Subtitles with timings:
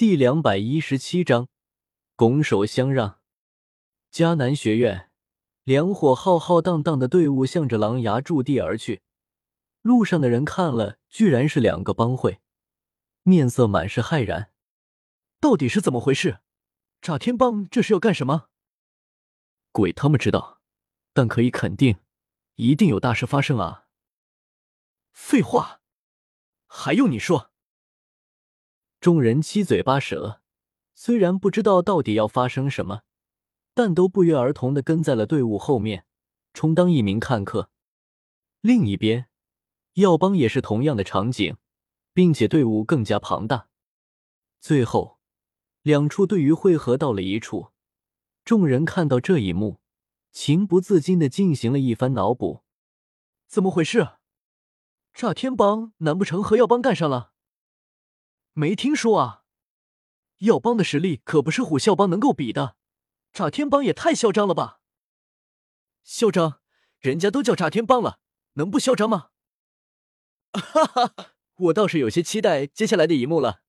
[0.00, 1.46] 第两百一十七章，
[2.16, 3.20] 拱手相让。
[4.10, 5.10] 迦南学院，
[5.64, 9.02] 两伙浩浩荡荡的队伍向着狼牙驻地而去。
[9.82, 12.40] 路上的人看了，居然是两个帮会，
[13.24, 14.50] 面色满是骇然。
[15.38, 16.38] 到底是怎么回事？
[17.02, 18.48] 炸天帮这是要干什么？
[19.70, 20.62] 鬼他们知道，
[21.12, 21.98] 但可以肯定，
[22.54, 23.84] 一定有大事发生啊！
[25.12, 25.82] 废话，
[26.66, 27.49] 还用你说？
[29.00, 30.42] 众人七嘴八舌，
[30.94, 33.00] 虽然不知道到底要发生什么，
[33.72, 36.04] 但都不约而同的跟在了队伍后面，
[36.52, 37.70] 充当一名看客。
[38.60, 39.30] 另一边，
[39.94, 41.56] 药帮也是同样的场景，
[42.12, 43.68] 并且队伍更加庞大。
[44.60, 45.18] 最后，
[45.80, 47.70] 两处队伍汇合到了一处。
[48.44, 49.80] 众人看到这一幕，
[50.30, 52.64] 情不自禁的进行了一番脑补：
[53.46, 54.06] 怎么回事？
[55.14, 57.29] 炸天帮难不成和药帮干上了？
[58.60, 59.44] 没听说啊！
[60.40, 62.76] 耀帮的实力可不是虎啸帮能够比的，
[63.32, 64.82] 炸天帮也太嚣张了吧！
[66.04, 66.60] 嚣张？
[66.98, 68.20] 人家都叫炸天帮了，
[68.54, 69.30] 能不嚣张吗？
[70.52, 71.14] 哈哈，
[71.56, 73.62] 我倒是有些期待接下来的一幕了。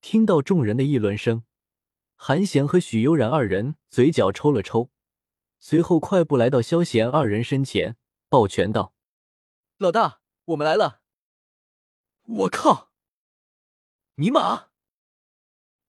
[0.00, 1.44] 听到众人的议论声，
[2.16, 4.90] 韩贤和许悠然二人嘴角抽了抽，
[5.60, 7.96] 随后快步来到萧贤二人身前，
[8.28, 8.92] 抱拳道
[9.78, 11.02] ：“老大，我们来了！”
[12.26, 12.90] 我靠！
[14.18, 14.68] 尼玛！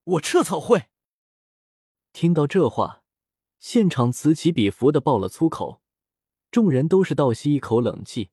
[0.04, 0.90] 我撤草会！
[2.12, 3.02] 听到这话，
[3.58, 5.82] 现场此起彼伏的爆了粗口，
[6.52, 8.32] 众人都是倒吸一口冷气，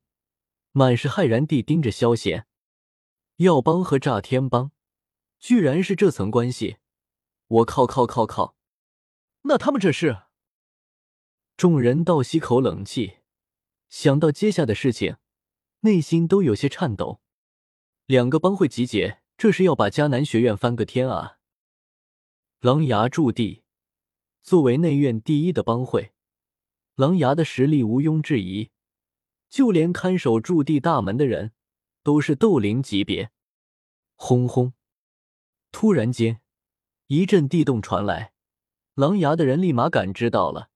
[0.73, 2.45] 满是骇然地盯着萧贤。
[3.37, 4.71] 药帮和炸天帮，
[5.39, 6.75] 居然是这层关系！
[7.47, 8.57] 我靠靠靠靠！
[9.43, 10.23] 那他们这是？
[11.55, 13.19] 众人倒吸口冷气，
[13.87, 15.15] 想到接下的事情，
[15.81, 17.21] 内心都有些颤抖。
[18.07, 19.21] 两个帮会集结。
[19.37, 21.39] 这是要把迦南学院翻个天啊！
[22.61, 23.63] 狼牙驻地
[24.41, 26.13] 作为内院第一的帮会，
[26.95, 28.69] 狼牙的实力毋庸置疑，
[29.49, 31.51] 就连看守驻地大门的人
[32.01, 33.31] 都是斗灵级别。
[34.15, 34.73] 轰轰！
[35.73, 36.39] 突然间，
[37.07, 38.31] 一阵地动传来，
[38.93, 40.69] 狼牙的人立马感知到了，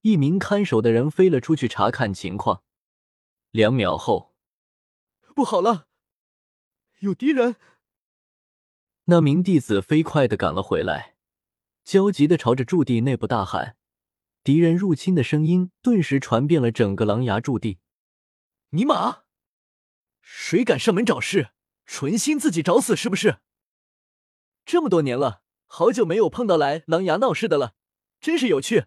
[0.00, 2.64] 一名看守的人飞了出去查看情况。
[3.52, 4.34] 两秒后，
[5.36, 5.86] 不好了，
[6.98, 7.54] 有敌人！
[9.06, 11.16] 那名弟子飞快的赶了回来，
[11.84, 13.76] 焦急的朝着驻地内部大喊
[14.42, 17.78] ：“敌人入侵的声音顿时传遍了整个狼牙驻地。”
[18.70, 19.24] 尼玛，
[20.22, 21.50] 谁敢上门找事？
[21.86, 23.40] 存心自己找死是不是？
[24.64, 27.74] 这么多年了，好久没有碰到来狼牙闹事的了，
[28.22, 28.86] 真是有趣。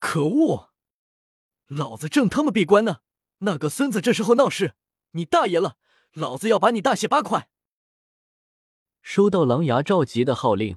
[0.00, 0.70] 可恶，
[1.68, 3.02] 老子正他妈闭关呢，
[3.38, 4.74] 那个孙子这时候闹事，
[5.12, 5.76] 你大爷了！
[6.14, 7.48] 老子要把你大卸八块！
[9.00, 10.76] 收到狼牙召集的号令，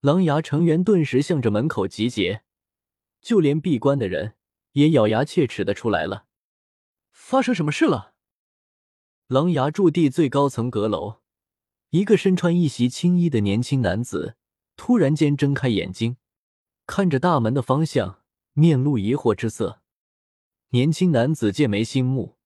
[0.00, 2.42] 狼牙成员顿时向着门口集结，
[3.20, 4.34] 就连闭关的人
[4.72, 6.26] 也咬牙切齿的出来了。
[7.12, 8.14] 发生什么事了？
[9.28, 11.20] 狼牙驻地最高层阁楼，
[11.90, 14.36] 一个身穿一袭青衣的年轻男子
[14.76, 16.16] 突然间睁开眼睛，
[16.86, 18.22] 看着大门的方向，
[18.52, 19.80] 面露疑惑之色。
[20.70, 22.36] 年轻男子剑眉星目，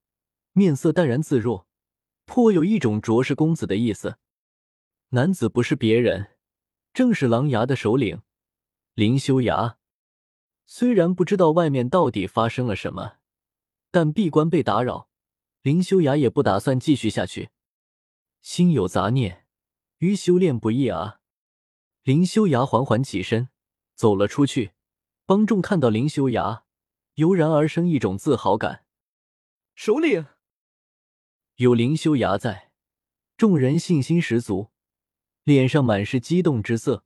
[0.52, 1.66] 面色淡然自若，
[2.26, 4.18] 颇有一种卓氏公子的意思。
[5.10, 6.32] 男子不是别人，
[6.92, 8.20] 正是狼牙的首领
[8.92, 9.78] 林修崖。
[10.66, 13.14] 虽然不知道外面到底发生了什么，
[13.90, 15.08] 但闭关被打扰，
[15.62, 17.48] 林修崖也不打算继续下去。
[18.42, 19.46] 心有杂念，
[19.98, 21.20] 于修炼不易啊！
[22.02, 23.48] 林修崖缓缓起身，
[23.94, 24.72] 走了出去。
[25.24, 26.64] 帮众看到林修崖，
[27.14, 28.84] 油然而生一种自豪感。
[29.74, 30.26] 首领
[31.56, 32.72] 有林修崖在，
[33.38, 34.68] 众人信心十足。
[35.48, 37.04] 脸上满是激动之色，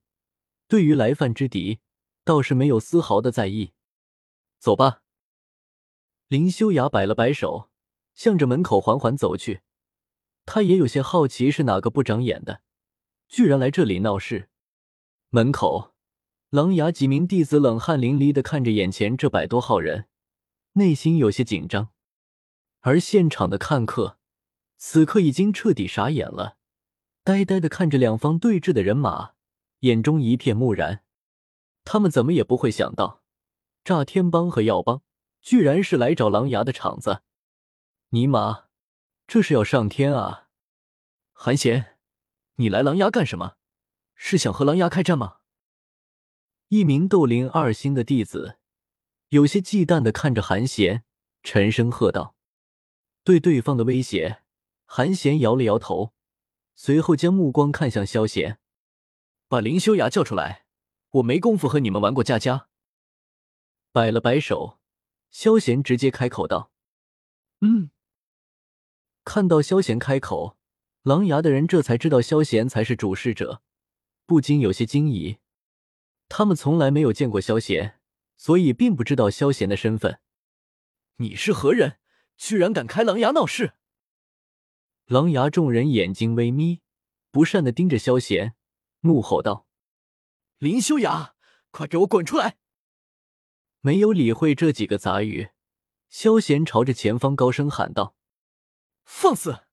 [0.67, 1.79] 对于来犯之敌，
[2.25, 3.73] 倒是没有丝毫的在意。
[4.59, 5.03] 走吧。
[6.27, 7.71] 林修雅摆了摆手，
[8.15, 9.61] 向着门口缓缓走去。
[10.45, 12.63] 他也有些好奇，是哪个不长眼的，
[13.29, 14.49] 居然来这里闹事。
[15.31, 15.95] 门口，
[16.51, 20.09] 狼牙几名弟子冷汗淋漓的看着眼前这百多号人，
[20.73, 21.91] 内心有些紧张。
[22.81, 24.19] 而现场的看客，
[24.79, 26.59] 此刻已经彻底傻眼了。
[27.25, 29.35] 呆呆的看着两方对峙的人马，
[29.81, 31.05] 眼中一片木然。
[31.85, 33.23] 他们怎么也不会想到，
[33.85, 35.03] 炸天帮和药帮
[35.41, 37.23] 居然是来找狼牙的场子。
[38.09, 38.65] 尼玛，
[39.29, 40.49] 这是要上天啊！
[41.33, 41.97] 韩贤，
[42.57, 43.55] 你来狼牙干什么？
[44.17, 45.39] 是想和狼牙开战吗？
[46.69, 48.59] 一名斗灵二星的弟子
[49.29, 51.05] 有些忌惮的看着韩贤，
[51.45, 52.35] 沉声喝道
[53.23, 54.43] ：“对对方的威胁，
[54.85, 56.13] 韩贤摇了摇头。”
[56.85, 58.59] 随后将目光看向萧贤，
[59.47, 60.65] 把林修崖叫出来，
[61.11, 62.67] 我没工夫和你们玩过家家。
[63.93, 64.81] 摆了摆手，
[65.31, 66.73] 萧贤直接开口道
[67.63, 67.91] ：“嗯。”
[69.23, 70.59] 看到萧贤开口，
[71.03, 73.63] 狼牙的人这才知道萧贤才是主事者，
[74.27, 75.39] 不禁有些惊疑。
[76.29, 78.01] 他们从来没有见过萧贤，
[78.37, 80.19] 所以并不知道萧贤的身份。
[81.19, 81.99] 你是何人？
[82.37, 83.75] 居然敢开狼牙闹事！
[85.07, 86.81] 狼牙众人眼睛微眯，
[87.31, 88.55] 不善的盯着萧贤，
[89.01, 89.67] 怒吼道
[90.59, 91.35] ：“林修崖，
[91.71, 92.57] 快给我滚出来！”
[93.81, 95.51] 没有理会这几个杂语，
[96.09, 98.15] 萧贤朝着前方高声喊道
[99.05, 99.65] ：“放肆！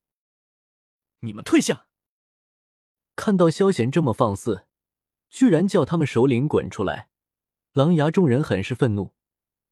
[1.19, 1.87] 你们退下！”
[3.15, 4.65] 看到萧贤这么放肆，
[5.29, 7.09] 居然叫他们首领滚出来，
[7.73, 9.13] 狼牙众人很是愤怒，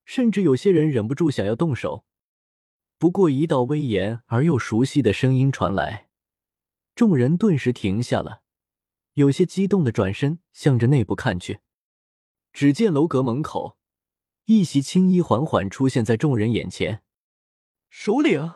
[0.05, 2.05] 甚至有些人忍不住想要动手。
[2.99, 6.09] 不过，一道威严而又熟悉的声音传来，
[6.95, 8.41] 众人顿时停下了，
[9.13, 11.59] 有些激动的转身向着内部看去。
[12.51, 13.77] 只见楼阁门口，
[14.45, 17.03] 一袭青衣缓缓出现在众人眼前。
[17.91, 18.55] 首领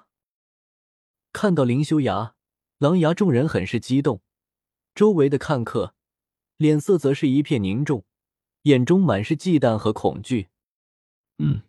[1.32, 2.36] 看到林修崖、
[2.80, 4.24] 狼牙众人很是激动，
[4.96, 5.94] 周围的看客
[6.58, 8.06] 脸色则是一片凝重，
[8.64, 10.50] 眼中满是忌惮和恐惧。
[11.38, 11.62] 嗯。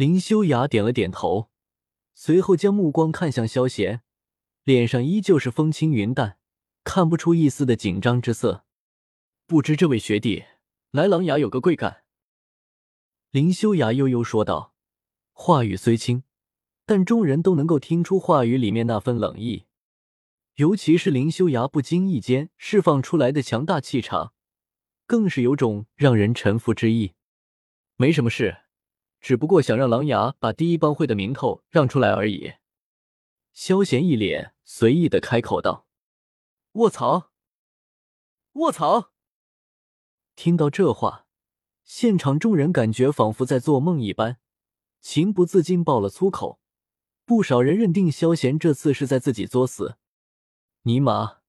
[0.00, 1.50] 林修崖点了点头，
[2.14, 4.00] 随后将目光看向萧贤，
[4.64, 6.38] 脸上依旧是风轻云淡，
[6.84, 8.64] 看不出一丝的紧张之色。
[9.46, 10.44] 不知这位学弟
[10.90, 12.04] 来琅琊有个贵干？
[13.30, 14.72] 林修崖悠悠说道，
[15.32, 16.22] 话语虽轻，
[16.86, 19.66] 但众人都能够听出话语里面那份冷意。
[20.54, 24.32] 尤其是林修崖不经意间释放出来的强大气场，
[25.06, 27.12] 更是有种让人臣服之意。
[27.96, 28.62] 没什么事。
[29.20, 32.54] 只不过想让狼牙把第一帮会的名头让出来而已。
[33.52, 35.86] 萧贤一脸随意的开口道
[36.72, 37.30] ：“卧槽！
[38.54, 39.12] 卧槽！”
[40.34, 41.26] 听到这话，
[41.84, 44.38] 现场众人感觉仿佛在做梦一般，
[45.00, 46.60] 情不自禁爆了粗口。
[47.26, 49.96] 不少人认定萧贤这次是在自己作死。
[50.82, 51.40] 尼玛，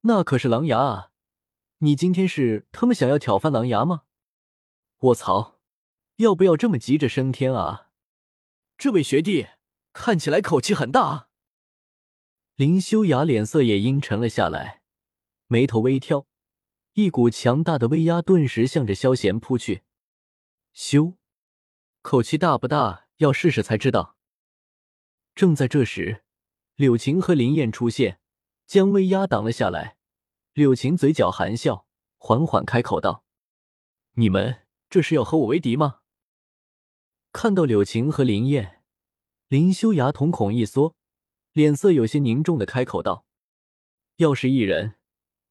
[0.00, 1.12] 那可是狼牙啊！
[1.78, 4.02] 你今天是他妈想要挑翻狼牙吗？
[4.98, 5.59] 卧槽！
[6.20, 7.88] 要不要这么急着升天啊？
[8.76, 9.46] 这位学弟
[9.94, 11.28] 看起来口气很大！
[12.56, 14.82] 林修雅脸色也阴沉了下来，
[15.46, 16.26] 眉头微挑，
[16.92, 19.82] 一股强大的威压顿时向着萧贤扑去。
[20.74, 21.14] 修，
[22.02, 23.06] 口气大不大？
[23.16, 24.16] 要试试才知道。
[25.34, 26.22] 正在这时，
[26.74, 28.20] 柳晴和林燕出现，
[28.66, 29.96] 将威压挡了下来。
[30.52, 31.86] 柳晴嘴角含笑，
[32.18, 33.24] 缓缓开口道
[34.16, 35.99] ：“你们这是要和我为敌吗？”
[37.32, 38.82] 看到柳晴和林燕，
[39.46, 40.96] 林修崖瞳孔一缩，
[41.52, 43.24] 脸色有些凝重的开口道
[44.16, 44.96] ：“要是一人，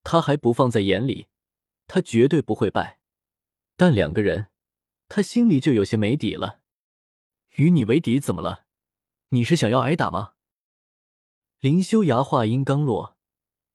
[0.03, 1.27] 他还不放在眼里，
[1.87, 2.99] 他绝对不会败。
[3.77, 4.47] 但两个人，
[5.07, 6.59] 他心里就有些没底了。
[7.55, 8.65] 与你为敌怎么了？
[9.29, 10.33] 你是想要挨打吗？”
[11.61, 13.17] 林修崖话音刚落，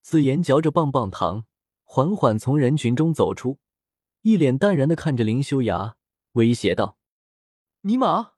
[0.03, 1.47] 紫妍嚼着棒棒糖，
[1.85, 3.59] 缓缓从人群中走出，
[4.21, 5.97] 一脸淡然的看着林修崖，
[6.33, 6.99] 威胁道。
[7.87, 8.33] 尼玛，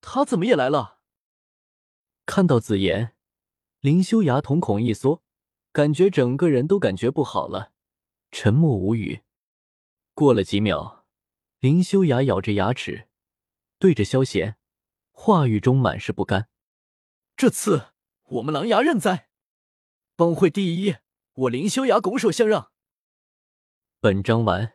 [0.00, 1.00] 他怎么也来了？
[2.24, 3.16] 看到紫妍，
[3.80, 5.24] 林修崖瞳孔一缩，
[5.72, 7.72] 感觉整个人都感觉不好了，
[8.30, 9.22] 沉默无语。
[10.14, 11.04] 过了几秒，
[11.58, 13.08] 林修崖咬着牙齿，
[13.80, 14.56] 对着萧贤，
[15.10, 16.48] 话语中满是不甘
[17.36, 17.88] ：“这次
[18.22, 19.30] 我们狼牙认栽，
[20.14, 20.98] 帮会第一，
[21.32, 22.70] 我林修崖拱手相让。”
[23.98, 24.74] 本章完。